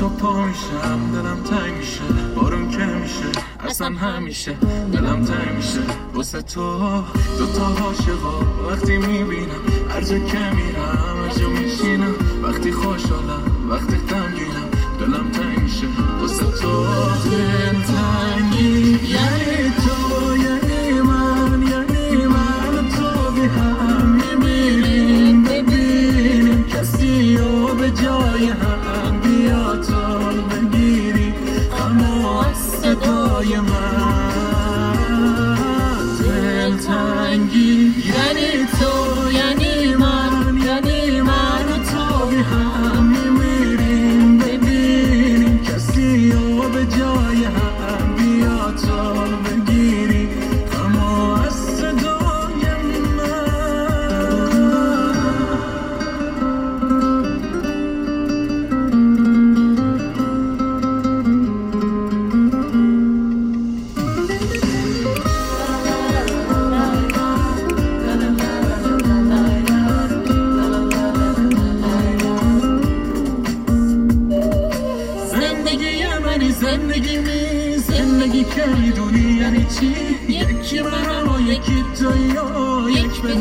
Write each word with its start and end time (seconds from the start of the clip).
تا 0.00 0.08
پا 0.08 0.46
میشم 0.46 1.10
دلم 1.12 1.42
تنگ 1.50 1.74
میشه. 1.78 2.00
بارون 2.36 2.70
که 2.70 2.78
میشه؟ 2.78 3.24
اصلا 3.60 3.88
همیشه 3.88 4.52
دلم 4.92 5.24
تنگ 5.24 5.56
میشه. 5.56 5.80
واسه 6.14 6.42
تو 6.42 6.78
دو 7.38 7.46
تا 7.46 7.66
عاشقا 7.66 8.40
وقتی 8.70 8.96
می‌بینم 8.96 9.62
هر 9.90 10.00
جا 10.00 10.18
که 10.18 10.38
میرم 10.38 11.24
هر 11.24 11.38
جا 11.38 11.48
میشینم. 11.48 12.14
وقتی 12.42 12.72
خوشحالم 12.72 13.70
وقتی 13.70 13.96
غمگینم 13.96 14.68
دلم 15.00 15.30
تنگ 15.32 15.58
میشه. 15.62 15.86
واسه 16.20 16.44
تو 16.44 16.84
دل 17.30 17.82
تنگی. 17.82 18.98
یعنی 19.14 19.70
تو 19.70 19.89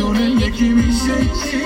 و 0.01 0.15
یک 0.15 0.19
بدون 0.19 0.39
یکی 0.39 0.69
میشه 0.69 1.25
چی 1.25 1.59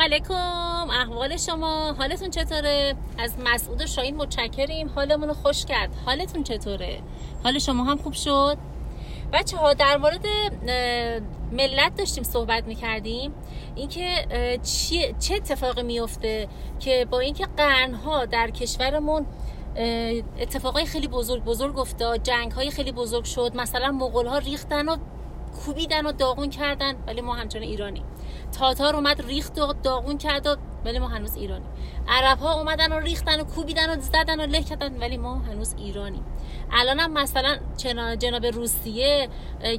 سلام 0.00 0.12
علیکم. 0.12 0.90
احوال 0.90 1.36
شما. 1.36 1.94
حالتون 1.98 2.30
چطوره؟ 2.30 2.94
از 3.18 3.34
مسعود 3.38 3.86
شاهین 3.86 4.16
متشکریم. 4.16 4.88
حالمون 4.94 5.28
رو 5.28 5.34
خوش 5.34 5.64
کرد. 5.64 5.90
حالتون 6.06 6.42
چطوره؟ 6.42 7.02
حال 7.44 7.58
شما 7.58 7.84
هم 7.84 7.96
خوب 7.96 8.12
شد؟ 8.12 8.58
بچه 9.32 9.56
ها 9.56 9.72
در 9.74 9.96
مورد 9.96 10.26
ملت 11.52 11.94
داشتیم 11.96 12.24
صحبت 12.24 12.64
می‌کردیم. 12.64 13.32
اینکه 13.74 14.26
چه 15.20 15.34
اتفاقی 15.34 15.82
میفته 15.82 16.48
که 16.78 17.06
با 17.10 17.20
اینکه 17.20 17.46
قرنها 17.56 18.24
در 18.24 18.50
کشورمون 18.50 19.26
اتفاقای 20.38 20.86
خیلی 20.86 21.08
بزرگ 21.08 21.44
بزرگ 21.44 21.78
افتاد 21.78 22.22
جنگ 22.22 22.52
های 22.52 22.70
خیلی 22.70 22.92
بزرگ 22.92 23.24
شد 23.24 23.52
مثلا 23.54 23.92
مغول 23.92 24.26
ها 24.26 24.38
ریختن 24.38 24.88
و 24.88 24.96
کوبیدن 25.64 26.06
و 26.06 26.12
داغون 26.12 26.50
کردن 26.50 26.94
ولی 27.06 27.20
ما 27.20 27.34
همچنان 27.34 27.64
ایرانی 27.64 28.02
تاتار 28.58 28.96
اومد 28.96 29.20
ریخت 29.26 29.58
و 29.58 29.72
داغون 29.82 30.18
کرد 30.18 30.46
و 30.46 30.56
ولی 30.84 30.98
ما 30.98 31.08
هنوز 31.08 31.36
ایرانی 31.36 31.64
عرب 32.08 32.38
ها 32.38 32.52
اومدن 32.54 32.92
و 32.92 32.98
ریختن 32.98 33.40
و 33.40 33.44
کوبیدن 33.44 33.98
و 33.98 34.00
زدن 34.00 34.40
و 34.40 34.46
له 34.46 34.62
کردن 34.62 34.96
ولی 35.00 35.16
ما 35.16 35.34
هنوز 35.38 35.74
ایرانی 35.78 36.22
الان 36.72 37.00
هم 37.00 37.12
مثلا 37.12 37.58
جنا- 37.76 38.16
جناب 38.16 38.46
روسیه 38.46 39.28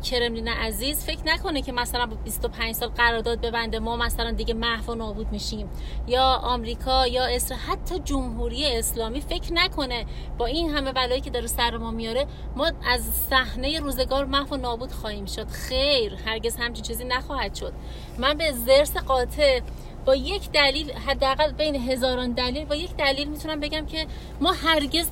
کرملین 0.03 0.47
عزیز 0.47 1.05
فکر 1.05 1.21
نکنه 1.25 1.61
که 1.61 1.71
مثلا 1.71 2.05
با 2.05 2.15
25 2.15 2.75
سال 2.75 2.89
قرارداد 2.89 3.41
ببنده 3.41 3.79
ما 3.79 3.95
مثلا 3.95 4.31
دیگه 4.31 4.53
محو 4.53 4.91
و 4.91 4.95
نابود 4.95 5.31
میشیم. 5.31 5.69
یا 6.07 6.23
آمریکا 6.23 7.07
یا 7.07 7.25
اسرائیل 7.25 7.65
حتی 7.65 7.99
جمهوری 7.99 8.77
اسلامی 8.77 9.21
فکر 9.21 9.53
نکنه 9.53 10.05
با 10.37 10.45
این 10.45 10.69
همه 10.69 10.91
بلایی 10.91 11.21
که 11.21 11.29
داره 11.29 11.47
سر 11.47 11.77
ما 11.77 11.91
میاره 11.91 12.27
ما 12.55 12.71
از 12.87 13.01
صحنه 13.29 13.79
روزگار 13.79 14.25
محو 14.25 14.55
و 14.55 14.57
نابود 14.57 14.91
خواهیم 14.91 15.25
شد. 15.25 15.47
خیر 15.47 16.15
هرگز 16.25 16.55
همچین 16.57 16.83
چیزی 16.83 17.03
نخواهد 17.03 17.55
شد. 17.55 17.73
من 18.17 18.33
به 18.37 18.51
زرس 18.51 18.97
قاطع 18.97 19.59
با 20.05 20.15
یک 20.15 20.51
دلیل 20.51 20.91
حداقل 20.91 21.51
بین 21.51 21.75
هزاران 21.75 22.31
دلیل 22.31 22.65
با 22.65 22.75
یک 22.75 22.95
دلیل 22.95 23.27
می‌تونم 23.27 23.59
بگم 23.59 23.85
که 23.85 24.07
ما 24.41 24.51
هرگز 24.51 25.09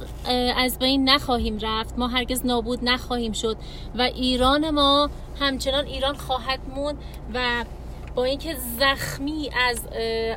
از 0.57 0.79
بین 0.79 1.09
نخواهیم 1.09 1.59
رفت 1.61 1.99
ما 1.99 2.07
هرگز 2.07 2.45
نابود 2.45 2.79
نخواهیم 2.83 3.31
شد 3.31 3.57
و 3.95 4.01
ایران 4.01 4.69
ما 4.69 5.09
همچنان 5.39 5.85
ایران 5.85 6.15
خواهد 6.15 6.59
موند 6.75 6.97
و 7.33 7.65
با 8.15 8.23
اینکه 8.23 8.55
زخمی 8.79 9.49
از 9.69 9.87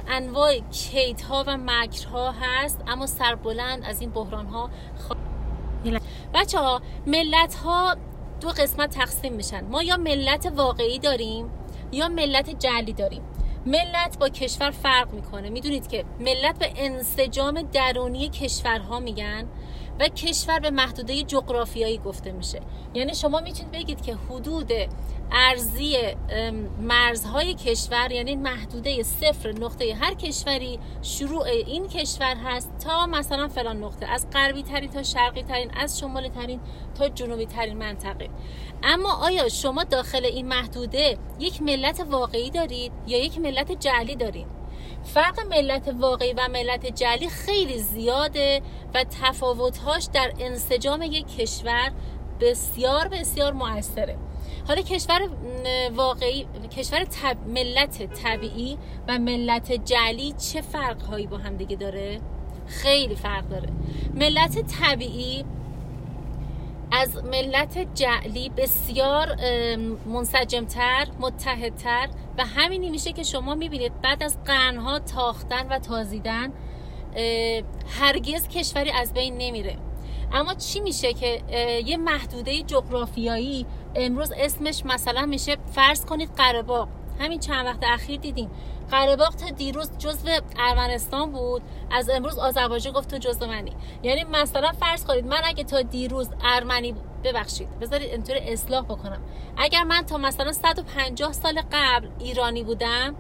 انواع 0.08 0.58
کیدها 0.58 1.44
و 1.46 1.56
مکرها 1.56 2.34
هست 2.40 2.80
اما 2.86 3.06
سربلند 3.06 3.84
از 3.84 4.00
این 4.00 4.10
بحران 4.10 4.46
ها 4.46 4.70
بچه 6.34 6.58
ها 6.58 6.82
ملت 7.06 7.54
ها 7.54 7.96
دو 8.40 8.48
قسمت 8.48 8.90
تقسیم 8.90 9.32
میشن. 9.32 9.64
ما 9.64 9.82
یا 9.82 9.96
ملت 9.96 10.52
واقعی 10.56 10.98
داریم 10.98 11.50
یا 11.92 12.08
ملت 12.08 12.58
جعلی 12.58 12.92
داریم. 12.92 13.22
ملت 13.66 14.18
با 14.18 14.28
کشور 14.28 14.70
فرق 14.70 15.12
می‌کنه. 15.12 15.50
می‌دونید 15.50 15.88
که 15.88 16.04
ملت 16.20 16.58
به 16.58 16.72
انسجام 16.76 17.62
درونی 17.62 18.28
کشورها 18.28 19.00
میگن 19.00 19.48
و 20.00 20.08
کشور 20.08 20.58
به 20.58 20.70
محدوده 20.70 21.22
جغرافیایی 21.22 21.98
گفته 21.98 22.32
میشه. 22.32 22.60
یعنی 22.94 23.14
شما 23.14 23.40
می‌تونید 23.40 23.72
بگید 23.72 24.02
که 24.02 24.14
حدود 24.14 24.72
ارزی 25.32 25.96
مرزهای 26.80 27.54
کشور 27.54 28.12
یعنی 28.12 28.36
محدوده 28.36 29.02
صفر 29.02 29.52
نقطه 29.52 29.94
هر 29.94 30.14
کشوری 30.14 30.78
شروع 31.02 31.42
این 31.42 31.88
کشور 31.88 32.36
هست 32.36 32.78
تا 32.84 33.06
مثلا 33.06 33.48
فلان 33.48 33.84
نقطه 33.84 34.06
از 34.06 34.26
غربی 34.30 34.62
ترین 34.62 34.90
تا 34.90 35.02
شرقی 35.02 35.42
ترین 35.42 35.70
از 35.76 35.98
شمالی 35.98 36.28
ترین 36.28 36.60
تا 36.94 37.08
جنوبی 37.08 37.46
ترین 37.46 37.78
منطقه. 37.78 38.28
اما 38.82 39.12
آیا 39.12 39.48
شما 39.48 39.84
داخل 39.84 40.24
این 40.24 40.48
محدوده 40.48 41.18
یک 41.38 41.62
ملت 41.62 42.06
واقعی 42.10 42.50
دارید 42.50 42.92
یا 43.06 43.24
یک 43.24 43.38
ملت 43.38 43.72
جعلی 43.72 44.16
دارید؟ 44.16 44.46
فرق 45.04 45.46
ملت 45.46 45.94
واقعی 46.00 46.32
و 46.32 46.48
ملت 46.48 46.86
جعلی 46.86 47.28
خیلی 47.28 47.78
زیاده 47.78 48.62
و 48.94 49.04
تفاوتهاش 49.04 50.08
در 50.12 50.32
انسجام 50.40 51.02
یک 51.02 51.36
کشور 51.36 51.92
بسیار 52.40 53.08
بسیار 53.08 53.52
موثره 53.52 54.18
حالا 54.68 54.82
کشور 54.82 55.28
واقعی 55.96 56.46
کشور 56.76 57.04
طب... 57.04 57.36
ملت 57.48 58.14
طبیعی 58.22 58.78
و 59.08 59.18
ملت 59.18 59.72
جعلی 59.72 60.32
چه 60.32 60.60
فرق 60.60 61.02
هایی 61.02 61.26
با 61.26 61.36
هم 61.36 61.56
دیگه 61.56 61.76
داره؟ 61.76 62.20
خیلی 62.66 63.14
فرق 63.14 63.48
داره. 63.48 63.68
ملت 64.14 64.58
طبیعی 64.80 65.44
از 66.92 67.24
ملت 67.24 67.94
جعلی 67.94 68.48
بسیار 68.48 69.36
منسجمتر 70.06 71.08
متحدتر 71.20 72.08
و 72.38 72.44
همینی 72.44 72.90
میشه 72.90 73.12
که 73.12 73.22
شما 73.22 73.54
می‌بینید 73.54 74.00
بعد 74.02 74.22
از 74.22 74.38
قرنها 74.44 74.98
تاختن 74.98 75.68
و 75.68 75.78
تازیدن 75.78 76.52
هرگز 78.00 78.48
کشوری 78.48 78.90
از 78.90 79.12
بین 79.12 79.38
نمیره. 79.38 79.76
اما 80.32 80.54
چی 80.54 80.80
میشه 80.80 81.12
که 81.12 81.42
یه 81.86 81.96
محدوده 81.96 82.62
جغرافیایی 82.62 83.66
امروز 83.94 84.32
اسمش 84.36 84.82
مثلا 84.84 85.26
میشه 85.26 85.56
فرض 85.72 86.04
کنید 86.04 86.30
قره 86.36 86.86
همین 87.20 87.40
چند 87.40 87.66
وقت 87.66 87.78
اخیر 87.82 88.20
دیدیم 88.20 88.50
قره 88.90 89.16
تا 89.16 89.50
دیروز 89.56 89.90
جزو 89.98 90.28
ارمنستان 90.58 91.32
بود 91.32 91.62
از 91.90 92.10
امروز 92.10 92.38
آذربایجان 92.38 92.92
گفت 92.92 93.10
تو 93.10 93.18
جزو 93.18 93.46
منی. 93.46 93.72
یعنی 94.02 94.24
مثلا 94.24 94.72
فرض 94.72 95.04
کنید 95.04 95.26
من 95.26 95.40
اگه 95.44 95.64
تا 95.64 95.82
دیروز 95.82 96.28
ارمنی 96.44 96.94
ببخشید 97.24 97.78
بذارید 97.78 98.10
اینطور 98.10 98.36
اصلاح 98.42 98.84
بکنم. 98.84 99.22
اگر 99.56 99.84
من 99.84 100.02
تا 100.02 100.18
مثلا 100.18 100.52
150 100.52 101.32
سال 101.32 101.62
قبل 101.72 102.08
ایرانی 102.18 102.62
بودم 102.62 103.14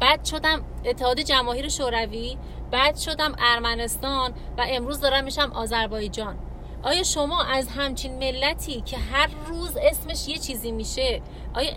بعد 0.00 0.24
شدم 0.24 0.62
اتحاد 0.84 1.20
جماهیر 1.20 1.68
شوروی 1.68 2.36
بعد 2.70 2.96
شدم 2.96 3.34
ارمنستان 3.38 4.30
و 4.58 4.66
امروز 4.68 5.00
دارم 5.00 5.24
میشم 5.24 5.52
آذربایجان 5.54 6.36
آیا 6.82 7.02
شما 7.02 7.42
از 7.42 7.68
همچین 7.68 8.18
ملتی 8.18 8.80
که 8.80 8.96
هر 8.96 9.28
روز 9.48 9.76
اسمش 9.76 10.28
یه 10.28 10.36
چیزی 10.38 10.72
میشه 10.72 11.22
آیا 11.54 11.70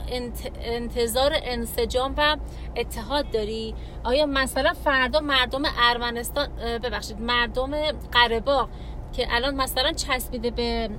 انتظار 0.61 1.31
انسجام 1.35 2.13
و 2.17 2.37
اتحاد 2.75 3.31
داری؟ 3.31 3.75
آیا 4.03 4.25
مثلا 4.25 4.73
فردا 4.73 5.19
مردم 5.19 5.61
ارمنستان 5.77 6.47
ببخشید 6.83 7.21
مردم 7.21 7.71
قرباق 7.91 8.69
که 9.13 9.27
الان 9.29 9.55
مثلا 9.55 9.91
چسبیده 9.91 10.51
به 10.51 10.89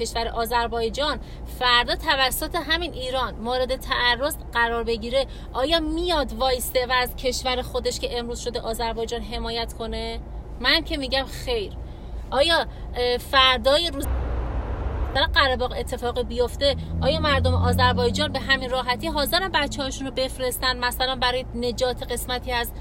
کشور 0.00 0.28
آذربایجان 0.28 1.20
فردا 1.58 1.94
توسط 1.94 2.56
همین 2.56 2.92
ایران 2.92 3.34
مورد 3.34 3.76
تعرض 3.76 4.36
قرار 4.52 4.84
بگیره. 4.84 5.26
آیا 5.52 5.80
میاد 5.80 6.32
وایسته 6.32 6.86
و 6.86 6.92
از 6.92 7.16
کشور 7.16 7.62
خودش 7.62 8.00
که 8.00 8.18
امروز 8.18 8.40
شده 8.40 8.60
آذربایجان 8.60 9.22
حمایت 9.22 9.72
کنه؟ 9.72 10.20
من 10.60 10.84
که 10.84 10.96
میگم 10.96 11.24
خیر. 11.24 11.72
آیا 12.30 12.66
فردای 13.30 13.90
روز 13.90 14.06
در 15.14 15.22
قرباق 15.22 15.72
اتفاق 15.78 16.22
بیفته 16.22 16.76
آیا 17.02 17.20
مردم 17.20 17.54
آذربایجان 17.54 18.32
به 18.32 18.38
همین 18.38 18.70
راحتی 18.70 19.06
حاضرن 19.06 19.48
بچه 19.48 19.82
هاشون 19.82 20.06
رو 20.06 20.12
بفرستن؟ 20.12 20.76
مثلا 20.78 21.16
برای 21.16 21.44
نجات 21.54 22.12
قسمتی 22.12 22.52
از 22.52 22.72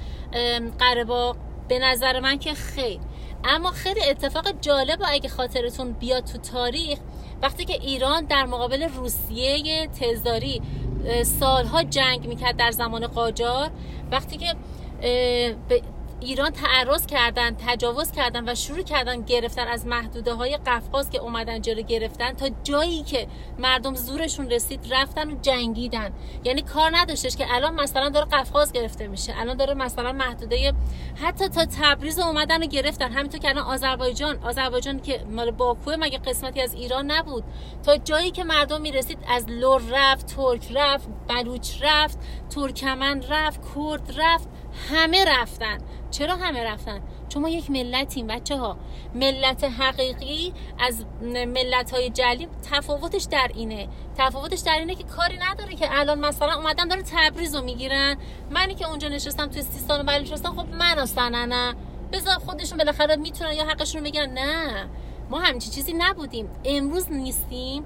قرباق 0.80 1.38
به 1.68 1.80
نظر 1.80 2.20
من 2.20 2.40
که 2.40 2.54
خیر. 2.54 3.00
اما 3.48 3.72
خیلی 3.72 4.04
اتفاق 4.10 4.62
جالب 4.62 5.00
اگه 5.06 5.30
خاطرتون 5.30 5.92
بیاد 5.92 6.24
تو 6.24 6.38
تاریخ 6.38 7.00
وقتی 7.42 7.66
که 7.66 7.74
ایران 7.74 8.26
در 8.26 8.46
مقابل 8.46 8.84
روسیه 8.84 9.88
تزاری 9.88 10.62
سالها 11.40 11.84
جنگ 11.84 12.28
می‌کرد 12.28 12.58
در 12.58 12.72
زمان 12.72 13.08
قاجار 13.08 13.72
وقتی 14.12 14.38
که 14.38 14.56
ایران 16.20 16.52
تعرض 16.52 17.06
کردن 17.06 17.56
تجاوز 17.68 18.12
کردن 18.12 18.50
و 18.50 18.56
شروع 18.56 18.82
کردن 18.82 19.22
گرفتن 19.22 19.68
از 19.68 19.88
محدوده 19.88 20.34
های 20.34 20.58
قفقاز 20.58 21.10
که 21.10 21.20
اومدن 21.20 21.62
جلو 21.62 21.82
گرفتن 21.82 22.34
تا 22.34 22.50
جایی 22.64 23.04
که 23.04 23.28
مردم 23.60 23.96
زورشون 23.96 24.50
رسید 24.50 24.94
رفتن 24.94 25.32
و 25.32 25.36
جنگیدن. 25.42 26.14
یعنی 26.44 26.62
کار 26.62 26.92
نداشتش 26.98 27.36
که 27.36 27.46
الان 27.50 27.74
مثلا 27.74 28.10
داره 28.10 28.26
قفقاز 28.26 28.72
گرفته 28.72 29.08
میشه 29.08 29.34
الان 29.38 29.58
داره 29.58 29.74
مثلا 29.74 30.12
محدوده 30.12 30.74
حتی 31.16 31.48
تا 31.50 31.66
تبریز 31.66 32.20
اومدن 32.20 32.64
و 32.64 32.66
گرفتن. 32.66 33.12
همینطور 33.12 33.40
که 33.40 33.50
الان 33.50 33.66
آذربایجان 33.66 34.44
آذربایجان 34.44 35.00
که 35.00 35.26
مال 35.30 35.52
باکو 35.52 35.92
مگه 36.00 36.18
قسمتی 36.18 36.62
از 36.62 36.74
ایران 36.74 37.12
نبود. 37.12 37.44
تا 37.84 37.98
جایی 37.98 38.32
که 38.32 38.44
مردم 38.44 38.82
می‌رسید 38.82 39.18
از 39.28 39.50
لور 39.50 39.82
رفت 39.92 40.36
ترک 40.36 40.72
رفت 40.76 41.10
بلوچ 41.28 41.70
رفت 41.82 42.20
ترکمن 42.50 43.24
رفت 43.30 43.62
کرد 43.76 44.20
رفت 44.20 44.48
همه 44.90 45.26
رفتن. 45.26 45.78
چرا 46.12 46.36
همه 46.36 46.64
رفتن؟ 46.64 47.02
چون 47.30 47.42
ما 47.42 47.50
یک 47.50 47.72
ملتیم 47.72 48.28
بچه 48.28 48.58
ها 48.58 48.78
ملت 49.16 49.64
حقیقی 49.64 50.54
از 50.80 51.06
ملت 51.22 51.92
های 51.92 52.10
جلی 52.10 52.48
تفاوتش 52.72 53.24
در 53.24 53.52
اینه. 53.56 53.88
تفاوتش 54.18 54.60
در 54.60 54.80
اینه 54.80 54.96
که 54.96 55.04
کاری 55.04 55.38
نداره 55.38 55.76
که 55.76 56.00
الان 56.00 56.20
مثلا 56.20 56.56
اومدن 56.56 56.88
داره 56.88 57.02
تبریز 57.02 57.56
رو 57.56 57.62
می‌گیرن. 57.62 58.18
منی 58.52 58.76
که 58.76 58.90
اونجا 58.90 59.08
نشستم 59.08 59.48
تو 59.48 59.62
سیستان 59.62 60.02
و 60.02 60.04
بلوچستان 60.04 60.56
خب 60.56 60.70
من 60.70 61.00
اصلا 61.00 61.46
نه 61.46 61.76
بذار 62.12 62.36
خودشون 62.36 62.78
بالاخره 62.78 63.16
می‌تونن 63.16 63.54
یا 63.54 63.66
حقشون 63.66 64.00
رو 64.00 64.04
می‌گیرن 64.04 64.30
نه. 64.30 64.90
ما 65.30 65.40
همچی 65.40 65.70
چیزی 65.70 65.94
نبودیم. 65.94 66.50
امروز 66.66 67.12
نیستیم. 67.12 67.84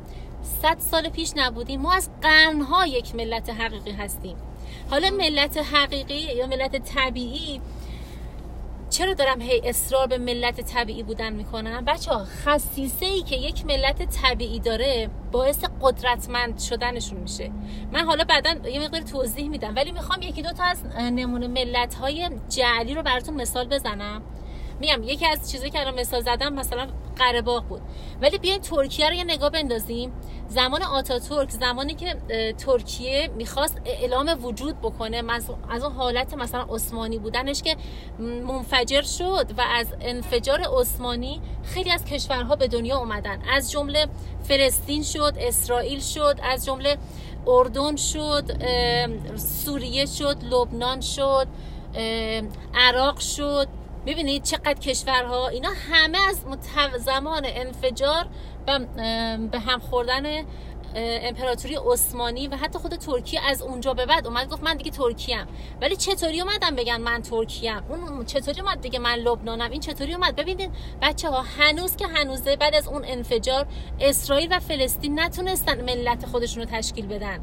صد 0.61 0.79
سال 0.79 1.09
پیش 1.09 1.31
نبودیم. 1.35 1.81
ما 1.81 1.93
از 1.93 2.09
قرنها 2.21 2.87
یک 2.87 3.15
ملت 3.15 3.49
حقیقی 3.49 3.91
هستیم. 3.91 4.35
حالا 4.89 5.09
ملت 5.09 5.57
حقیقی 5.57 6.35
یا 6.35 6.47
ملت 6.47 6.75
طبیعی 6.95 7.61
چرا 8.91 9.13
دارم 9.13 9.41
هی 9.41 9.61
اصرار 9.63 10.07
به 10.07 10.17
ملت 10.17 10.61
طبیعی 10.61 11.03
بودن 11.03 11.33
می‌کنم؟ 11.33 11.85
بچه 11.85 12.11
ها 12.11 12.25
خصیصه 12.25 13.05
ای 13.05 13.21
که 13.21 13.35
یک 13.35 13.65
ملت 13.65 14.21
طبیعی 14.21 14.59
داره 14.59 15.09
باعث 15.31 15.65
قدرتمند 15.81 16.59
شدنشون 16.59 17.19
میشه. 17.19 17.51
من 17.91 18.05
حالا 18.05 18.23
بعدا 18.23 18.69
یه 18.69 18.79
مقدار 18.79 19.01
توضیح 19.01 19.49
میدم 19.49 19.75
ولی 19.75 19.91
می‌خوام 19.91 20.21
یکی 20.21 20.41
دو 20.41 20.51
تا 20.51 20.63
از 20.63 20.85
نمونه 20.95 21.47
ملت 21.47 21.93
های 21.93 22.29
جعلی 22.49 22.95
رو 22.95 23.03
براتون 23.03 23.33
مثال 23.33 23.67
بزنم. 23.67 24.21
میگم 24.79 25.03
یکی 25.03 25.25
از 25.25 25.51
چیزایی 25.51 25.71
که 25.71 25.79
الان 25.79 25.99
مثال 25.99 26.21
زدم 26.21 26.53
مثلا 26.53 26.87
قره 27.15 27.41
بود. 27.41 27.81
ولی 28.21 28.37
بیاین 28.37 28.61
ترکیه 28.61 29.09
رو 29.09 29.13
یه 29.13 29.23
نگاه 29.23 29.49
بندازیم. 29.49 30.11
زمان 30.47 30.83
آتاتورک 30.83 31.49
زمانی 31.49 31.93
که 31.95 32.15
ترکیه 32.57 33.29
می‌خواست 33.35 33.81
اعلام 33.85 34.45
وجود 34.45 34.81
بکنه 34.81 35.23
از 35.69 35.83
اون 35.83 35.93
حالت 35.93 36.33
مثلا 36.33 36.65
عثمانی 36.69 37.17
بودنش 37.17 37.61
که 37.61 37.75
منفجر 38.19 39.01
شد 39.01 39.51
و 39.57 39.61
از 39.75 39.87
انفجار 40.01 40.61
عثمانی 40.61 41.41
خیلی 41.63 41.91
از 41.91 42.05
کشورها 42.05 42.55
به 42.55 42.67
دنیا 42.67 42.97
اومدن. 42.97 43.41
از 43.53 43.71
جمله 43.71 44.07
فلسطین 44.43 45.03
شد 45.03 45.33
اسرائیل 45.39 45.99
شد 45.99 46.39
از 46.43 46.65
جمله 46.65 46.97
اردن 47.47 47.95
شد 47.95 48.51
سوریه 49.37 50.05
شد 50.05 50.37
لبنان 50.43 51.01
شد 51.01 51.47
عراق 52.73 53.19
شد. 53.19 53.67
ببینید 54.05 54.43
چقدر 54.43 54.73
کشورها 54.73 55.47
اینا 55.47 55.69
همه 55.91 56.17
از 56.17 56.45
زمان 57.05 57.41
انفجار 57.45 58.25
و 58.67 58.79
به 59.51 59.59
هم 59.59 59.79
خوردن 59.79 60.45
امپراتوری 60.95 61.75
عثمانی 61.75 62.47
و 62.47 62.55
حتی 62.55 62.79
خود 62.79 62.95
ترکیه 62.95 63.41
از 63.49 63.61
اونجا 63.61 63.93
به 63.93 64.05
بعد 64.05 64.27
اومد 64.27 64.49
گفت 64.49 64.63
من 64.63 64.77
دیگه 64.77 64.91
ترکیم 64.91 65.45
ولی 65.81 65.95
چطوری 65.95 66.41
اومدن 66.41 66.75
بگن 66.75 67.01
من 67.01 67.21
ترکیم 67.21 67.83
اون 67.89 68.25
چطوری 68.25 68.61
اومد 68.61 68.81
بگه 68.81 68.99
من 68.99 69.15
لبنانم؟ 69.15 69.71
این 69.71 69.81
چطوری 69.81 70.13
اومد؟ 70.13 70.35
ببینید 70.35 70.71
بچه 71.01 71.29
ها 71.29 71.41
هنوز 71.41 71.95
که 71.95 72.07
هنوزه 72.07 72.55
بعد 72.55 72.75
از 72.75 72.87
اون 72.87 73.05
انفجار 73.05 73.67
اسرائیل 73.99 74.47
و 74.51 74.59
فلسطین 74.59 75.19
نتونستن 75.19 75.81
ملت 75.81 76.25
خودشون 76.25 76.63
رو 76.63 76.69
تشکیل 76.71 77.07
بدن. 77.07 77.39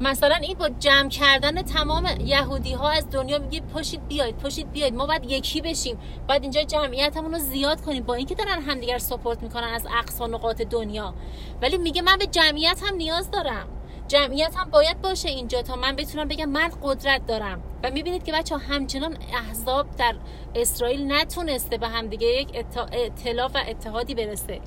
مثلا 0.00 0.34
این 0.34 0.58
با 0.58 0.68
جمع 0.68 1.08
کردن 1.08 1.62
تمام 1.62 2.08
یهودی 2.24 2.72
ها 2.72 2.90
از 2.90 3.10
دنیا 3.10 3.38
میگه 3.38 3.60
پاشید 3.60 4.08
بیاید 4.08 4.36
پاشید 4.36 4.72
بیاید 4.72 4.94
ما 4.94 5.06
باید 5.06 5.30
یکی 5.30 5.60
بشیم. 5.60 5.98
باید 6.28 6.42
اینجا 6.42 6.62
جمعیتمون 6.62 7.32
رو 7.32 7.38
زیاد 7.38 7.80
کنیم 7.80 8.02
با 8.02 8.14
اینکه 8.14 8.34
دارن 8.34 8.62
همدیگر 8.62 8.98
سپورت 8.98 9.42
می‌کنن 9.42 9.68
از 9.74 9.86
اقصا 9.98 10.26
نقاط 10.26 10.62
دنیا. 10.62 11.14
ولی 11.62 11.78
میگه 11.78 12.02
من 12.02 12.16
به 12.18 12.26
جمعیت 12.26 12.82
هم 12.82 12.94
نیاز 12.94 13.30
دارم. 13.30 13.68
جمعیت 14.08 14.56
هم 14.56 14.70
باید 14.70 15.00
باشه 15.00 15.28
اینجا 15.28 15.62
تا 15.62 15.76
من 15.76 15.96
بتونم 15.96 16.28
بگم 16.28 16.48
من 16.48 16.70
قدرت 16.82 17.26
دارم. 17.26 17.62
و 17.82 17.90
می‌بینید 17.90 18.24
که 18.24 18.32
بچه 18.32 18.56
همچنان 18.56 19.16
احزاب 19.32 19.96
در 19.96 20.14
اسرائیل 20.54 21.12
نتونسته 21.12 21.78
به 21.78 21.88
همدیگه 21.88 22.26
یک 22.26 22.66
اطلاف 22.92 23.54
و 23.54 23.58
اتحادی 23.68 24.14
برسه. 24.14 24.60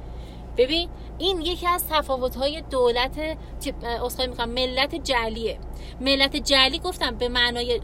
ببین 0.57 0.89
این 1.17 1.41
یکی 1.41 1.67
از 1.67 1.87
تفاوت 1.87 2.35
های 2.35 2.61
دولت 2.61 3.37
اصخایی 4.05 4.29
می‌کنم 4.29 4.49
ملت 4.49 4.95
جلیه 4.95 5.57
ملت 6.01 6.35
جلی 6.35 6.79
گفتم 6.79 7.15
به 7.15 7.29
معنای 7.29 7.81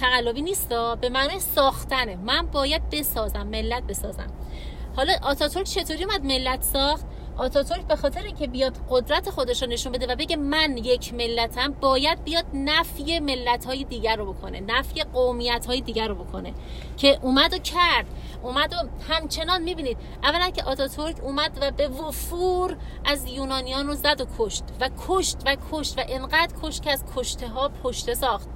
تقلبی 0.00 0.42
نیستا 0.42 0.94
به 0.94 1.08
معنای 1.08 1.40
ساختنه. 1.40 2.16
من 2.16 2.46
باید 2.46 2.90
بسازم 2.90 3.46
ملت 3.46 3.82
بسازم. 3.82 4.30
حالا 4.96 5.12
آتاتورک 5.22 5.66
چطوری 5.66 6.04
اومد 6.04 6.24
ملت 6.24 6.62
ساخت؟ 6.62 7.06
آتاتورک 7.36 7.86
به 7.86 7.96
خاطر 7.96 8.22
اینکه 8.22 8.46
بیاد 8.46 8.76
قدرت 8.90 9.30
خودش 9.30 9.62
رو 9.62 9.68
نشون 9.68 9.92
بده 9.92 10.06
و 10.06 10.16
بگه 10.16 10.36
من 10.36 10.76
یک 10.76 11.14
ملتم 11.14 11.72
باید 11.72 12.24
بیاد 12.24 12.44
نفی 12.54 13.20
ملت 13.20 13.64
های 13.64 13.84
دیگر 13.84 14.16
رو 14.16 14.32
بکنه 14.32 14.60
نفی 14.60 15.02
قومیت 15.02 15.66
های 15.66 15.80
دیگر 15.80 16.08
رو 16.08 16.14
بکنه. 16.14 16.54
که 16.96 17.18
اومد 17.22 17.54
و 17.54 17.58
کرد 17.58 18.06
اومد 18.42 18.72
و 18.72 18.76
همچنان 19.12 19.62
می‌بینید. 19.62 19.98
اولا 20.22 20.50
که 20.50 20.64
آتاتورک 20.64 21.16
اومد 21.22 21.58
و 21.60 21.70
به 21.70 21.88
وفور 21.88 22.76
از 23.04 23.26
یونانیان 23.26 23.86
رو 23.86 23.94
زد 23.94 24.20
و 24.20 24.26
کشت 24.38 24.64
و 24.80 24.90
کشت 25.08 25.36
و 25.46 25.56
کشت 25.72 25.98
و 25.98 26.02
انقدر 26.08 26.54
کشت 26.62 26.82
که 26.82 26.92
از 26.92 27.04
کشته 27.16 27.48
ها 27.48 27.68
پشته 27.68 28.14
ساخت. 28.14 28.55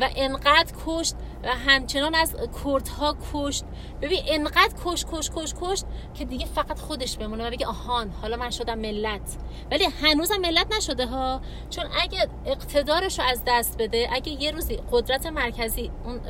و 0.00 0.08
انقدر 0.16 0.72
کشت 0.86 1.14
و 1.44 1.48
همچنان 1.48 2.14
از 2.14 2.36
کردها 2.64 3.16
کشت. 3.32 3.64
ببین 4.02 4.20
انقدر 4.26 4.74
کش 4.84 5.04
کش 5.12 5.30
کش 5.36 5.54
کشت 5.60 5.84
که 6.14 6.24
دیگه 6.24 6.46
فقط 6.46 6.78
خودش 6.78 7.16
بمونه 7.16 7.46
و 7.46 7.50
بگه 7.50 7.66
آهان 7.66 8.10
حالا 8.22 8.36
من 8.36 8.50
شدم 8.50 8.78
ملت. 8.78 9.36
ولی 9.70 9.84
هنوزم 10.02 10.36
ملت 10.36 10.76
نشده 10.76 11.06
ها. 11.06 11.40
چون 11.70 11.84
اگه 12.00 12.28
اقتدارش 12.46 13.18
رو 13.18 13.24
از 13.24 13.42
دست 13.46 13.78
بده 13.78 14.08
اگه 14.12 14.42
یه 14.42 14.50
روزی 14.50 14.78
قدرت 14.92 15.26
مرکزی 15.26 15.90
اون 16.04 16.20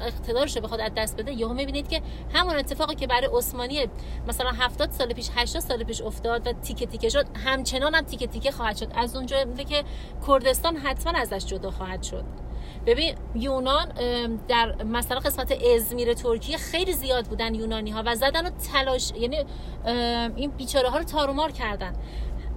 اقتدارش 0.00 0.56
رو 0.56 0.62
بخواد 0.62 0.80
از 0.80 0.90
دست 0.96 1.16
بده 1.16 1.32
یهو 1.32 1.54
می‌بینید 1.54 1.88
که 1.88 2.02
همون 2.34 2.56
اتفاقی 2.56 2.94
که 2.94 3.06
برای 3.06 3.28
عثمانی 3.32 3.86
مثلا 4.28 4.50
70 4.50 4.90
سال 4.90 5.12
پیش 5.12 5.30
80 5.34 5.62
سال 5.62 5.84
پیش 5.84 6.02
افتاد 6.02 6.46
و 6.46 6.52
تیکه 6.52 6.86
تیکه 6.86 7.08
شد 7.08 7.26
همچنان 7.44 7.94
هم 7.94 8.04
تیکه 8.04 8.26
تیکه 8.26 8.50
خواهد 8.50 8.76
شد. 8.76 8.92
از 8.94 9.16
اونجا 9.16 9.44
که 9.44 9.84
کردستان 10.26 10.76
حتما 10.76 11.18
ازش 11.18 11.46
جدا 11.46 11.70
خواهد 11.70 12.02
شد. 12.02 12.24
ببین 12.90 13.14
یونان 13.34 13.88
در 14.48 14.82
مثلا 14.82 15.18
قسمت 15.18 15.52
ازمیر 15.76 16.14
ترکیه 16.14 16.56
خیلی 16.56 16.92
زیاد 16.92 17.26
بودن 17.26 17.54
یونانی 17.54 17.90
ها 17.90 18.02
و 18.06 18.14
زدن 18.14 18.46
و 18.46 18.50
تلاش 18.72 19.12
یعنی 19.20 19.44
این 20.36 20.50
بیچاره 20.50 20.88
ها 20.88 20.98
رو 20.98 21.04
تارومار 21.04 21.52
کردن. 21.52 21.92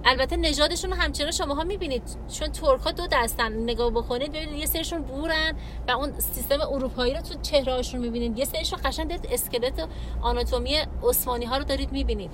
البته 0.04 0.36
نژادشون 0.36 0.90
رو 0.90 0.96
همچنان 0.96 1.30
شما 1.30 1.54
ها 1.54 1.64
می‌بینید. 1.64 2.02
چون 2.38 2.48
ترک 2.48 2.80
ها 2.80 2.90
دو 2.90 3.06
دستن. 3.12 3.52
نگاه 3.52 3.90
بکنید 3.90 4.32
ببینید 4.32 4.58
یه 4.58 4.66
سریشون 4.66 5.02
بورن 5.02 5.52
و 5.88 5.90
اون 5.90 6.20
سیستم 6.20 6.60
اروپایی 6.60 7.14
رو 7.14 7.20
تو 7.20 7.34
چهره 7.42 7.72
هاشون 7.72 8.00
می‌بینید. 8.00 8.38
یه 8.38 8.44
سریشون 8.44 8.78
قشنگ 8.84 9.08
دارید 9.08 9.28
اسکلت 9.32 9.78
و 9.82 9.86
آناتومی 10.22 10.76
عثمانی 11.02 11.44
ها 11.44 11.56
رو 11.56 11.64
دارید 11.64 11.92
می‌بینید. 11.92 12.30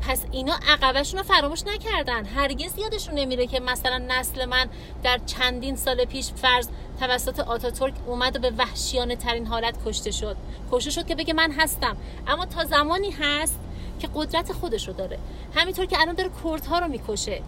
پس 0.00 0.24
اینا 0.32 0.54
عقبشون 0.68 1.18
رو 1.18 1.24
فراموش 1.24 1.62
نکردن. 1.66 2.24
هرگز 2.24 2.78
یادشون 2.78 3.14
نمیره 3.14 3.46
که 3.46 3.60
مثلا 3.60 3.98
نسل 4.08 4.44
من 4.44 4.66
در 5.02 5.20
چندین 5.26 5.76
سال 5.76 6.04
پیش 6.04 6.30
فرض 6.30 6.68
توسط 7.00 7.40
آتاتورک 7.40 7.94
اومد 8.06 8.36
و 8.36 8.38
به 8.38 8.52
وحشیانه 8.58 9.16
ترین 9.16 9.46
حالت 9.46 9.74
کشته 9.86 10.10
شد. 10.10 10.36
کشته 10.72 10.90
شد 10.90 11.06
که 11.06 11.14
بگه 11.14 11.32
من 11.32 11.52
هستم. 11.52 11.96
اما 12.26 12.46
تا 12.46 12.64
زمانی 12.64 13.10
هست 13.10 13.58
که 13.98 14.08
قدرت 14.14 14.52
خودش 14.52 14.88
رو 14.88 14.94
داره. 14.94 15.18
همینطور 15.54 15.86
که 15.86 16.00
الان 16.00 16.14
داره 16.14 16.30
کردها 16.44 16.78
رو 16.78 16.88
می‌کشه. 16.88 17.42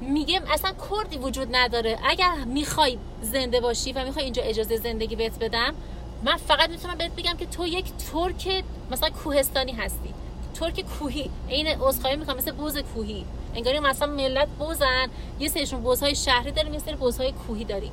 میگه 0.00 0.40
اصلا 0.52 0.72
کردی 0.90 1.18
وجود 1.18 1.48
نداره. 1.56 1.98
اگر 2.04 2.34
می‌خوای 2.46 2.98
زنده 3.22 3.60
باشی 3.60 3.92
و 3.92 4.04
می‌خوای 4.04 4.24
اینجا 4.24 4.42
اجازه 4.42 4.76
زندگی 4.76 5.16
بهت 5.16 5.38
بدم 5.38 5.74
من 6.24 6.36
فقط 6.36 6.70
می‌تونم 6.70 6.94
بهت 6.94 7.16
بگم 7.16 7.36
که 7.36 7.46
تو 7.46 7.66
یک 7.66 7.84
ترک 8.12 8.64
مثلا 8.90 9.10
کوهستانی 9.10 9.72
هستی. 9.72 10.14
ترک 10.54 10.84
کوهی. 10.98 11.30
این 11.48 11.66
عذرخواهی 11.66 12.16
می‌کنم. 12.16 12.36
مثل 12.36 12.52
بوز 12.52 12.78
کوهی. 12.78 13.24
انگاری 13.54 13.78
مثلا 13.78 14.12
ملت 14.12 14.48
بوزن. 14.58 15.06
یه 15.40 15.48
سریشون 15.48 15.80
بوزهای 15.80 16.14
شهری 16.14 16.50
داریم 16.50 16.72
یه 16.72 16.78
سری 16.78 16.96
بوزهای 16.96 17.32
کوهی 17.32 17.64
داریم. 17.64 17.92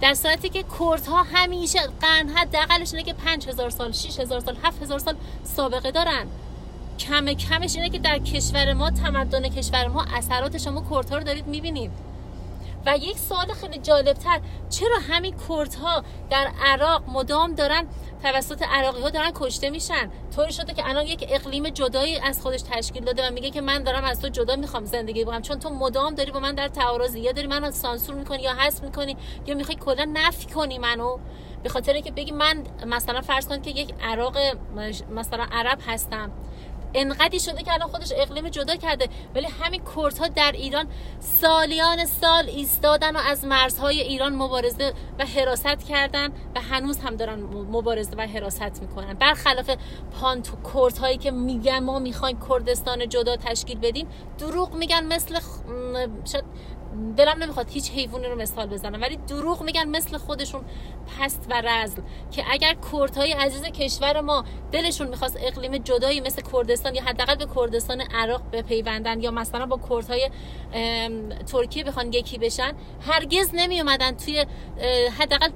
در 0.00 0.14
صورتی 0.14 0.48
که 0.48 0.64
کردها 0.78 1.22
همیشه 1.22 1.78
قرن 2.00 2.28
حداقلش 2.28 2.92
اینه 2.94 3.04
که 3.04 3.12
5000 3.12 3.70
سال 3.70 3.92
6000 3.92 4.40
سال 4.40 4.56
7000 4.62 4.98
سال 4.98 5.16
سابقه 5.44 5.90
دارن. 5.90 6.26
کم 6.98 7.32
کمش 7.32 7.76
اینه 7.76 7.88
که 7.88 7.98
در 7.98 8.18
کشور 8.18 8.72
ما 8.72 8.90
تمدن 8.90 9.48
کشور 9.48 9.88
ما 9.88 10.04
اثرات 10.14 10.58
شما 10.58 10.84
کردها 10.90 11.18
رو 11.18 11.24
دارید 11.24 11.46
می‌بینید. 11.46 11.90
و 12.86 12.96
یک 12.96 13.18
سوال 13.18 13.46
خیلی 13.46 13.78
جالبتر 13.78 14.40
چرا 14.70 14.98
همین 15.08 15.34
کردها 15.48 16.02
در 16.30 16.48
عراق 16.64 17.02
مدام 17.08 17.54
دارن 17.54 17.86
توسط 18.22 18.62
عراقی 18.62 19.02
ها 19.02 19.10
دارن 19.10 19.30
کشته 19.34 19.70
میشن؟ 19.70 20.10
طوری 20.36 20.52
شده 20.52 20.74
که 20.74 20.88
الان 20.88 21.06
یک 21.06 21.26
اقلیم 21.28 21.68
جدایی 21.68 22.18
از 22.18 22.42
خودش 22.42 22.62
تشکیل 22.62 23.04
داده 23.04 23.28
و 23.28 23.32
میگه 23.32 23.50
که 23.50 23.60
من 23.60 23.82
دارم 23.82 24.04
از 24.04 24.20
تو 24.20 24.28
جدا 24.28 24.56
می‌خوام 24.56 24.84
زندگی 24.84 25.24
بکنم 25.24 25.42
چون 25.42 25.58
تو 25.58 25.70
مدام 25.70 26.14
داری 26.14 26.32
با 26.32 26.40
من 26.40 26.54
در 26.54 26.68
تعارضی 26.68 27.20
یا 27.20 27.32
داری 27.32 27.46
منو 27.46 27.70
سانسور 27.70 28.14
می‌کنی 28.14 28.42
یا 28.42 28.54
حذف 28.54 28.84
می‌کنی 28.84 29.16
یا 29.46 29.54
می‌خوای 29.54 29.76
کلا 29.76 30.10
نفی 30.12 30.46
کنی 30.46 30.78
منو؟ 30.78 31.18
به 31.62 31.68
خاطر 31.68 31.92
اینکه 31.92 32.10
بگی 32.10 32.32
من 32.32 32.64
مثلا 32.86 33.20
فرض 33.20 33.48
کن 33.48 33.62
که 33.62 33.70
یک 33.70 33.94
عراق 34.02 34.36
مثلا 35.10 35.46
عرب 35.52 35.78
هستم. 35.86 36.30
انقدی 36.94 37.40
شده 37.40 37.62
که 37.62 37.72
الان 37.72 37.88
خودش 37.88 38.12
اقلیم 38.16 38.48
جدا 38.48 38.76
کرده 38.76 39.08
ولی 39.34 39.46
همین 39.46 39.82
کردها 39.96 40.28
در 40.28 40.52
ایران 40.52 40.86
سالیان 41.20 42.04
سال 42.04 42.48
ایستادن 42.48 43.16
و 43.16 43.18
از 43.18 43.44
مرزهای 43.44 44.00
ایران 44.00 44.34
مبارزه 44.34 44.92
و 45.18 45.26
حراست 45.26 45.84
کردن 45.88 46.28
و 46.28 46.60
هنوز 46.60 46.98
هم 46.98 47.16
دارن 47.16 47.40
مبارزه 47.70 48.16
و 48.16 48.26
حراست 48.26 48.82
می‌کنن. 48.82 49.14
برخلاف 49.14 49.70
پانتو 50.20 50.52
کردهایی 50.74 51.16
که 51.16 51.30
میگن 51.30 51.78
ما 51.78 51.98
می‌خوایم 51.98 52.38
کردستان 52.48 53.08
جدا 53.08 53.36
تشکیل 53.36 53.78
بدیم 53.78 54.08
دروغ 54.38 54.74
میگن 54.74 55.04
مثل 55.04 55.40
دلم 57.16 57.42
نمی‌خواد 57.42 57.70
هیچ 57.70 57.90
حیوانی 57.90 58.26
رو 58.26 58.36
مثال 58.36 58.66
بزنم 58.66 59.00
ولی 59.02 59.16
دروغ 59.16 59.62
میگن 59.62 59.88
مثل 59.88 60.18
خودشون 60.18 60.64
پست 61.06 61.46
و 61.50 61.62
رزل 61.64 62.02
که 62.30 62.44
اگر 62.50 62.76
کردهای 62.92 63.32
عزیز 63.32 63.62
کشور 63.62 64.20
ما 64.20 64.44
دلشون 64.72 65.08
می‌خواست 65.08 65.38
اقلیم 65.40 65.78
جدایی 65.78 66.20
مثل 66.20 66.42
کردستان 66.52 66.94
یا 66.94 67.02
حداقل 67.02 67.34
به 67.34 67.46
کردستان 67.56 68.00
عراق 68.00 68.42
بپیوندن 68.52 69.20
یا 69.20 69.30
مثلا 69.30 69.66
با 69.66 69.80
کردهای 69.90 70.30
ترکیه 71.46 71.84
بخوان 71.84 72.12
یکی 72.12 72.38
بشن 72.38 72.72
هرگز 73.00 73.50
نمی 73.54 73.80
اومدن 73.80 74.16
توی 74.16 74.46
حداقل 75.18 75.50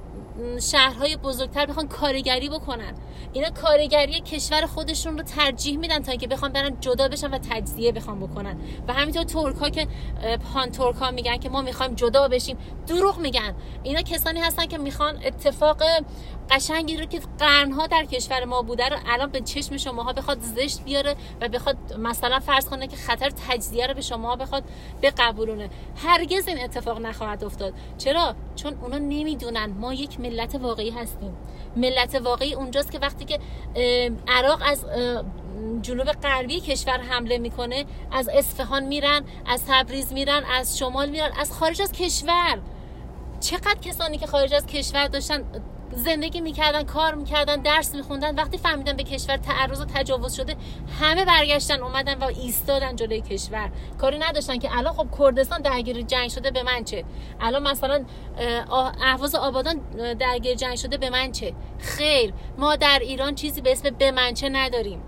شهرهای 0.61 1.17
بزرگتر 1.17 1.65
بخوان 1.65 1.87
کارگری 1.87 2.49
بکنن. 2.49 2.93
اینا 3.33 3.49
کارگری 3.49 4.21
کشور 4.21 4.65
خودشون 4.65 5.17
رو 5.17 5.23
ترجیح 5.23 5.77
میدن 5.77 5.99
تا 5.99 6.11
اینکه 6.11 6.27
بخوان 6.27 6.51
برن 6.51 6.79
جدا 6.79 7.07
بشن 7.07 7.33
و 7.33 7.37
تجزیه 7.49 7.91
بخوان 7.91 8.19
بکنن. 8.19 8.57
و 8.87 8.93
همینطور 8.93 9.23
ترک 9.23 9.55
ها 9.55 9.69
که 9.69 9.87
پان 10.53 10.71
ترک 10.71 10.95
ها 10.95 11.11
میگن 11.11 11.37
که 11.37 11.49
ما 11.49 11.61
می‌خوایم 11.61 11.95
جدا 11.95 12.27
بشیم. 12.27 12.57
دروغ 12.87 13.19
میگن. 13.19 13.55
اینا 13.83 14.01
کسانی 14.01 14.39
هستن 14.39 14.65
که 14.65 14.77
می‌خوان 14.77 15.19
اتفاق 15.25 15.83
قشنگی 16.49 16.97
رو 16.97 17.05
که 17.05 17.21
قرنها 17.39 17.87
در 17.87 18.05
کشور 18.05 18.45
ما 18.45 18.61
بوده 18.61 18.89
رو 18.89 18.97
الان 19.07 19.29
به 19.29 19.41
چشم 19.41 19.77
شماها 19.77 20.13
بخواد 20.13 20.41
زشت 20.41 20.83
بیاره 20.83 21.15
و 21.41 21.49
بخواد 21.49 21.77
مثلا 21.99 22.39
فرض 22.39 22.65
کنه 22.65 22.87
که 22.87 22.95
خطر 22.95 23.29
تجزیه 23.29 23.87
رو 23.87 23.93
به 23.93 24.01
شما 24.01 24.35
بخواد 24.35 24.63
بقبولونه. 25.01 25.69
هرگز 25.95 26.47
این 26.47 26.63
اتفاق 26.63 26.99
نخواهد 26.99 27.43
افتاد. 27.43 27.73
چرا؟ 27.97 28.35
چون 28.55 28.73
اونا 28.81 28.97
نمی‌دونن. 28.97 29.65
ما 29.65 29.93
یک 29.93 30.19
ملت 30.23 30.55
واقعی 30.55 30.89
هستیم. 30.89 31.37
ملت 31.75 32.15
واقعی 32.15 32.53
اونجاست 32.53 32.91
که 32.91 32.99
وقتی 32.99 33.25
که 33.25 33.39
عراق 34.27 34.61
از 34.65 34.85
جنوب 35.81 36.11
غربی 36.11 36.61
کشور 36.61 36.97
حمله 36.97 37.37
می‌کنه 37.37 37.85
از 38.11 38.29
اصفهان 38.29 38.83
میرن 38.83 39.21
از 39.45 39.63
تبریز 39.67 40.13
میرن 40.13 40.43
از 40.51 40.77
شمال 40.77 41.09
میرن 41.09 41.31
از 41.39 41.51
خارج 41.51 41.81
از 41.81 41.91
کشور. 41.91 42.59
چقدر 43.39 43.79
کسانی 43.81 44.17
که 44.17 44.27
خارج 44.27 44.53
از 44.53 44.65
کشور 44.65 45.07
داشتن 45.07 45.43
زندگی 45.95 46.41
می‌کردن 46.41 46.83
کار 46.83 47.15
می‌کردن 47.15 47.61
درس 47.61 47.95
میخوندن. 47.95 48.35
وقتی 48.35 48.57
فهمیدن 48.57 48.93
به 48.95 49.03
کشور 49.03 49.37
تعرض 49.37 49.81
و 49.81 49.85
تجاوز 49.85 50.33
شده 50.33 50.55
همه 50.99 51.25
برگشتن 51.25 51.81
اومدن 51.81 52.19
و 52.19 52.23
ایستادن 52.23 52.95
جلوی 52.95 53.21
کشور. 53.21 53.71
کاری 53.97 54.19
نداشتن 54.19 54.57
که 54.57 54.77
الان 54.77 54.93
خب 54.93 55.07
کردستان 55.19 55.61
درگیر 55.61 56.01
جنگ 56.01 56.29
شده 56.29 56.51
به 56.51 56.63
من 56.63 56.83
چه؟ 56.83 57.03
الان 57.39 57.63
مثلا 57.63 58.05
اهواز 59.01 59.35
آبادان 59.35 59.77
درگیر 60.19 60.55
جنگ 60.55 60.75
شده 60.75 60.97
به 60.97 61.09
من 61.09 61.31
چه؟ 61.31 61.53
خیر 61.79 62.33
ما 62.57 62.75
در 62.75 62.99
ایران 63.01 63.35
چیزی 63.35 63.61
به 63.61 63.71
اسم 63.71 63.89
به 63.89 64.11
من 64.11 64.33
چه 64.33 64.49
نداریم. 64.49 65.01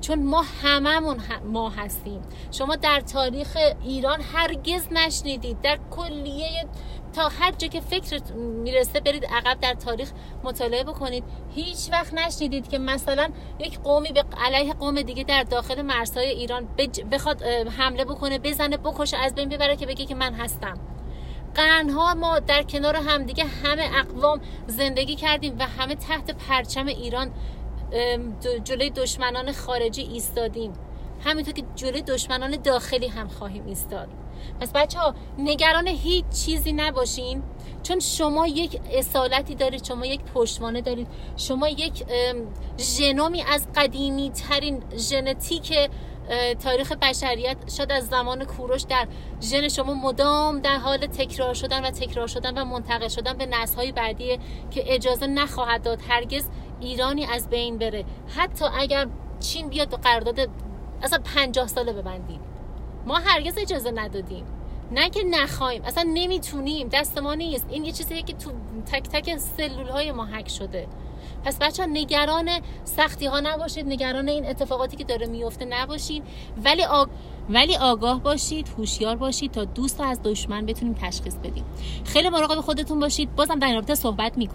چون 0.00 0.24
ما 0.24 0.44
هممون 0.62 1.16
ما 1.44 1.70
هستیم. 1.70 2.20
شما 2.50 2.76
در 2.76 3.00
تاریخ 3.00 3.56
ایران 3.82 4.20
هرگز 4.20 4.88
نشنیدید. 4.90 5.60
در 5.60 5.78
کلیه 5.90 6.66
تا 7.12 7.28
هر 7.28 7.50
جا 7.50 7.68
که 7.68 7.80
فکر 7.80 8.32
می‌رسه 8.34 9.00
برید 9.00 9.24
عقب 9.24 9.60
در 9.60 9.74
تاریخ 9.74 10.10
مطالعه 10.44 10.84
بکنید. 10.84 11.24
هیچ 11.54 11.92
وقت 11.92 12.14
نشنیدید 12.14 12.68
که 12.68 12.78
مثلا 12.78 13.28
یک 13.58 13.80
قومی 13.80 14.12
به 14.12 14.24
علیه 14.36 14.72
قوم 14.72 15.02
دیگه 15.02 15.24
در 15.24 15.42
داخل 15.42 15.82
مرزهای 15.82 16.26
ایران 16.26 16.68
بخواد 17.12 17.42
حمله 17.78 18.04
بکنه 18.04 18.38
بزنه 18.38 18.76
بکشه 18.76 19.16
از 19.16 19.34
بین 19.34 19.48
ببره 19.48 19.76
که 19.76 19.86
بگه 19.86 20.04
که 20.04 20.14
من 20.14 20.34
هستم. 20.34 20.78
قرنها 21.54 22.14
ما 22.14 22.38
در 22.38 22.62
کنار 22.62 22.96
همدیگه 22.96 23.44
همه 23.44 23.90
اقوام 23.94 24.40
زندگی 24.66 25.14
کردیم 25.16 25.56
و 25.58 25.66
همه 25.66 25.94
تحت 25.94 26.30
پرچم 26.30 26.86
ایران 26.86 27.30
جلوی 28.64 28.90
دشمنان 28.90 29.52
خارجی 29.52 30.02
ایستادیم. 30.02 30.72
همینطور 31.24 31.54
که 31.54 31.62
جلوی 31.74 32.02
دشمنان 32.02 32.56
داخلی 32.62 33.08
هم 33.08 33.28
خواهیم 33.28 33.66
ایستاد. 33.66 34.08
پس 34.60 34.72
بچه 34.72 34.98
ها 34.98 35.14
نگران 35.38 35.88
هیچ 35.88 36.24
چیزی 36.44 36.72
نباشین. 36.72 37.42
چون 37.82 38.00
شما 38.00 38.46
یک 38.46 38.80
اصالتی 38.92 39.54
دارید 39.54 39.84
شما 39.84 40.06
یک 40.06 40.20
پشتوانه 40.20 40.80
دارید. 40.80 41.08
شما 41.36 41.68
یک 41.68 42.04
ژنومی 42.78 43.42
از 43.42 43.68
قدیمی 43.76 44.30
ترین 44.30 44.82
ژنتیک 44.96 45.90
تاریخ 46.62 46.92
بشریت. 46.92 47.56
شاید 47.76 47.92
از 47.92 48.06
زمان 48.08 48.44
کوروش 48.44 48.82
در 48.82 49.08
ژن 49.42 49.68
شما 49.68 49.94
مدام 49.94 50.60
در 50.60 50.76
حال 50.76 50.98
تکرار 50.98 51.54
شدن 51.54 51.84
و 51.84 51.90
تکرار 51.90 52.26
شدن 52.26 52.58
و 52.58 52.64
منتقل 52.64 53.08
شدن 53.08 53.32
به 53.32 53.48
های 53.76 53.92
بعدی 53.92 54.38
که 54.70 54.94
اجازه 54.94 55.26
نخواهد 55.26 55.82
داد. 55.82 56.00
هرگز 56.08 56.48
ایرانی 56.80 57.24
از 57.24 57.48
بین 57.48 57.78
بره. 57.78 58.04
حتی 58.36 58.64
اگر 58.78 59.06
چین 59.40 59.68
بیاد 59.68 59.88
به 59.88 59.96
قرارداد 59.96 60.48
اصلا 61.02 61.18
پنجاه 61.34 61.66
ساله 61.66 61.92
ببندیم. 61.92 62.40
ما 63.06 63.18
هرگز 63.18 63.58
اجازه 63.58 63.90
ندادیم. 63.90 64.44
نه 64.92 65.10
که 65.10 65.22
نخواهیم. 65.24 65.82
اصلا 65.84 66.10
نمی‌تونیم. 66.14 66.88
دست 66.92 67.18
ما 67.18 67.34
نیست. 67.34 67.66
این 67.70 67.84
یه 67.84 67.92
چیزیه 67.92 68.22
که 68.22 68.32
تو 68.32 68.50
تک 68.86 69.02
تک 69.02 69.36
سلول 69.38 69.88
های 69.88 70.12
ما 70.12 70.24
حک 70.24 70.48
شده. 70.48 70.86
پس 71.44 71.58
بچه 71.58 71.82
ها 71.82 71.88
نگران 71.92 72.50
سختی 72.84 73.26
ها 73.26 73.40
نباشید. 73.40 73.86
نگران 73.86 74.28
این 74.28 74.46
اتفاقاتی 74.46 74.96
که 74.96 75.04
داره 75.04 75.26
میفته 75.26 75.64
نباشید. 75.64 76.22
ولی 76.64 76.84
آگ... 76.84 77.08
ولی 77.50 77.76
آگاه 77.76 78.22
باشید 78.22 78.68
هوشیار 78.78 79.16
باشید 79.16 79.50
تا 79.50 79.64
دوست 79.64 80.00
از 80.00 80.20
دشمن 80.22 80.66
بتونیم 80.66 80.94
تشخیص 80.94 81.34
بدیم. 81.34 81.64
خیلی 82.04 82.28
مراقب 82.28 82.60
خودتون 82.60 83.00
باشید. 83.00 83.34
بازم 83.34 83.58
در 83.58 83.74
رابطه 83.74 83.94
صحبت 83.94 84.38
می‌کنیم 84.38 84.46